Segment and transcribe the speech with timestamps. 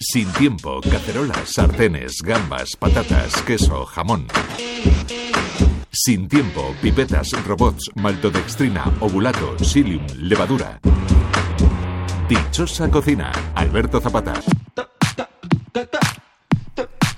[0.00, 4.28] Sin tiempo, cacerolas, sartenes, gambas, patatas, queso, jamón.
[5.90, 10.78] Sin tiempo, pipetas, robots, maltodextrina, ovulato, psyllium, levadura.
[12.28, 14.34] Dichosa cocina, Alberto Zapata.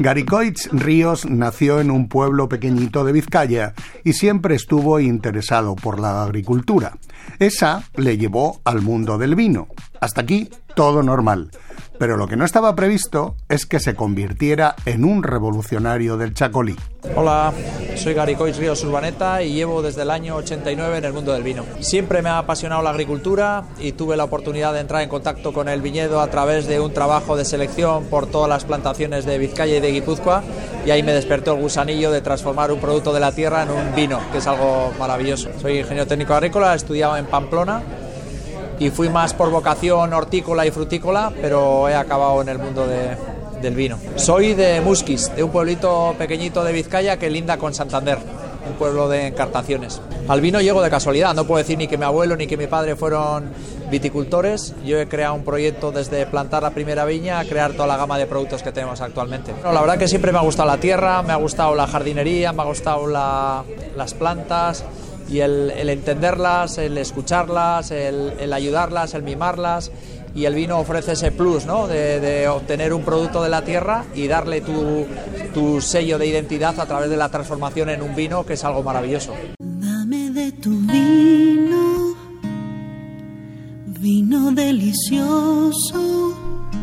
[0.00, 6.24] Garicoitz Ríos nació en un pueblo pequeñito de Vizcaya y siempre estuvo interesado por la
[6.24, 6.98] agricultura.
[7.38, 9.68] Esa le llevó al mundo del vino.
[10.04, 11.50] Hasta aquí todo normal.
[11.98, 16.76] Pero lo que no estaba previsto es que se convirtiera en un revolucionario del chacolí.
[17.16, 17.54] Hola,
[17.96, 21.64] soy Garicois Ríos Urbaneta y llevo desde el año 89 en el mundo del vino.
[21.80, 25.70] Siempre me ha apasionado la agricultura y tuve la oportunidad de entrar en contacto con
[25.70, 29.78] el viñedo a través de un trabajo de selección por todas las plantaciones de Vizcaya
[29.78, 30.42] y de Guipúzcoa
[30.84, 33.94] y ahí me despertó el gusanillo de transformar un producto de la tierra en un
[33.94, 35.48] vino, que es algo maravilloso.
[35.62, 37.82] Soy ingeniero técnico agrícola, he estudiado en Pamplona
[38.78, 43.74] y fui más por vocación hortícola y frutícola, pero he acabado en el mundo del
[43.74, 43.98] vino.
[44.16, 48.18] Soy de Musquis, de un pueblito pequeñito de Vizcaya que linda con Santander,
[48.68, 50.00] un pueblo de encartaciones.
[50.28, 52.66] Al vino llego de casualidad, no puedo decir ni que mi abuelo ni que mi
[52.66, 53.50] padre fueron
[53.90, 54.74] viticultores.
[54.84, 58.18] Yo he creado un proyecto desde plantar la primera viña a crear toda la gama
[58.18, 59.52] de productos que tenemos actualmente.
[59.62, 62.62] la verdad que siempre me ha gustado la tierra, me ha gustado la jardinería, me
[62.62, 64.84] ha gustado las plantas
[65.28, 69.90] y el, entenderlas, el escucharlas, el, ayudarlas, el mimarlas
[70.34, 71.86] y el vino ofrece ese plus ¿no?
[71.86, 75.06] de, obtener un producto de la tierra y darle tu,
[75.52, 78.82] tu, sello de identidad a través de la transformación en un vino que es algo
[78.82, 79.32] maravilloso.
[79.60, 82.16] Dame de tu vino,
[83.86, 86.33] vino delicioso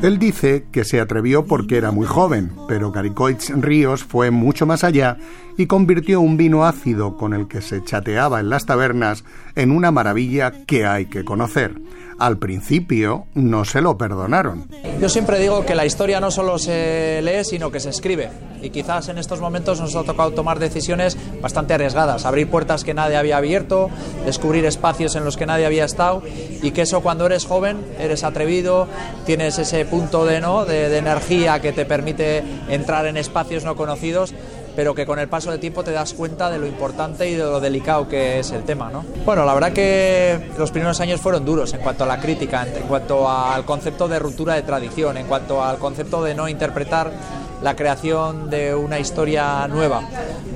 [0.02, 4.84] él dice que se atrevió porque era muy joven, pero Caricoitz Ríos fue mucho más
[4.84, 5.18] allá
[5.58, 9.24] y convirtió un vino ácido con el que se chateaba en las tabernas
[9.56, 11.76] en una maravilla que hay que conocer
[12.22, 14.68] al principio no se lo perdonaron.
[15.00, 18.30] Yo siempre digo que la historia no solo se lee, sino que se escribe.
[18.62, 22.94] Y quizás en estos momentos nos ha tocado tomar decisiones bastante arriesgadas, abrir puertas que
[22.94, 23.90] nadie había abierto,
[24.24, 26.22] descubrir espacios en los que nadie había estado
[26.62, 28.88] y que eso cuando eres joven, eres atrevido,
[29.26, 30.66] tienes ese punto de, ¿no?
[30.66, 34.36] de energía que te permite entrar en espacios no conocidos,
[34.76, 37.44] pero que con el paso del tiempo te das cuenta de lo importante y de
[37.44, 38.90] lo delicado que es el tema.
[38.92, 39.04] ¿no?
[39.26, 42.84] Bueno, la verdad que los primeros años fueron duros en cuanto a la crítica, en
[42.84, 47.12] cuanto al concepto de ruptura de tradición, en cuanto al concepto de no interpretar
[47.62, 50.02] la creación de una historia nueva.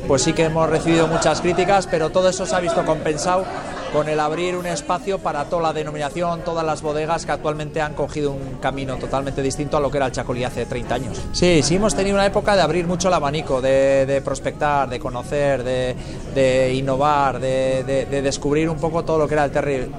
[0.08, 3.46] Pues sí que hemos recibido muchas críticas, pero todo eso se ha visto compensado
[3.96, 7.94] con el abrir un espacio para toda la denominación, todas las bodegas que actualmente han
[7.94, 11.22] cogido un camino totalmente distinto a lo que era el Chacolí hace 30 años.
[11.32, 15.64] Sí, sí hemos tenido una época de abrir mucho el abanico, de, prospectar, de conocer,
[15.64, 19.52] de, innovar, de, descubrir un poco todo lo que era el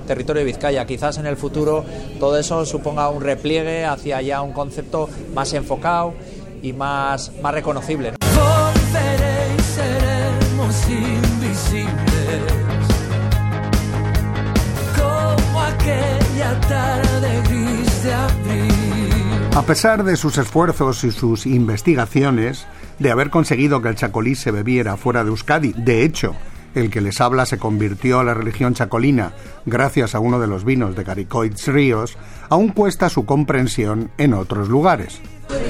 [0.06, 0.84] territorio de Vizcaya.
[0.84, 1.82] Quizás en el futuro
[2.20, 6.12] todo eso suponga un repliegue hacia ya un concepto más enfocado
[6.60, 8.12] y más, más reconocible.
[19.56, 22.66] A pesar de sus esfuerzos y sus investigaciones,
[22.98, 26.36] de haber conseguido que el chacolí se bebiera fuera de Euskadi, de hecho,
[26.74, 29.32] el que les habla se convirtió a la religión chacolina
[29.64, 32.18] gracias a uno de los vinos de Caricoids Ríos,
[32.50, 35.22] aún cuesta su comprensión en otros lugares.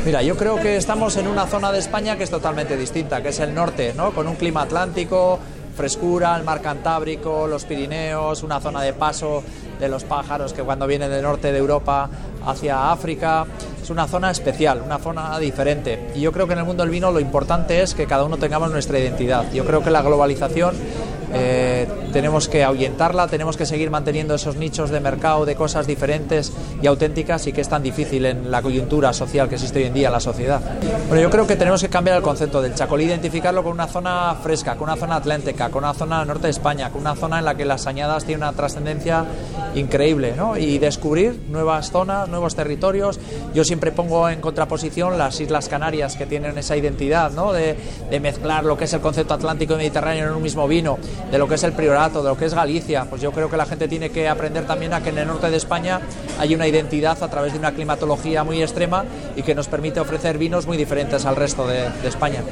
[0.04, 3.28] Mira, yo creo que estamos en una zona de España que es totalmente distinta, que
[3.28, 4.10] es el norte, ¿no?
[4.10, 5.38] Con un clima atlántico,
[5.76, 9.44] frescura, el mar Cantábrico, los Pirineos, una zona de paso
[9.78, 12.08] de los pájaros que cuando vienen del norte de Europa
[12.44, 13.46] hacia África.
[13.86, 16.10] Es una zona especial, una zona diferente.
[16.16, 18.36] Y yo creo que en el mundo del vino lo importante es que cada uno
[18.36, 19.52] tengamos nuestra identidad.
[19.52, 20.74] Yo creo que la globalización
[21.32, 21.86] eh,
[22.16, 26.50] tenemos que ahuyentarla, tenemos que seguir manteniendo esos nichos de mercado de cosas diferentes
[26.80, 29.92] y auténticas y que es tan difícil en la coyuntura social que existe hoy en
[29.92, 30.62] día la sociedad.
[31.08, 34.34] Bueno, yo creo que tenemos que cambiar el concepto del Chacolí, identificarlo con una zona
[34.42, 37.44] fresca, con una zona atlántica, con una zona norte de España, con una zona en
[37.44, 39.26] la que las añadas tienen una trascendencia
[39.74, 40.56] increíble ¿no?
[40.56, 43.20] y descubrir nuevas zonas, nuevos territorios.
[43.52, 47.52] Yo siempre pongo en contraposición las Islas Canarias que tienen esa identidad ¿no?
[47.52, 47.76] de,
[48.10, 50.98] de mezclar lo que es el concepto atlántico y mediterráneo en un mismo vino
[51.30, 53.56] de lo que es el Priorato, de lo que es Galicia, pues yo creo que
[53.56, 56.00] la gente tiene que aprender también a que en el norte de España
[56.38, 59.04] hay una identidad a través de una climatología muy extrema
[59.34, 62.42] y que nos permite ofrecer vinos muy diferentes al resto de, España.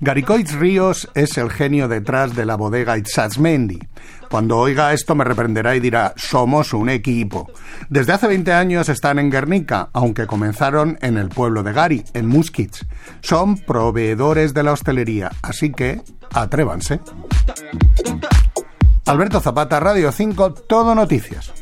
[0.00, 3.78] Garicoitz Ríos es el genio detrás de la bodega Itzazmendi.
[4.34, 7.52] Cuando oiga esto me reprenderá y dirá, somos un equipo.
[7.88, 12.26] Desde hace 20 años están en Guernica, aunque comenzaron en el pueblo de Gari, en
[12.26, 12.84] Muskitz.
[13.20, 16.02] Son proveedores de la hostelería, así que
[16.32, 16.98] atrévanse.
[19.06, 21.52] Alberto Zapata, Radio 5, Todo Noticias.